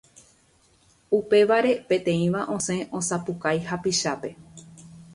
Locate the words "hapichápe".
3.71-4.37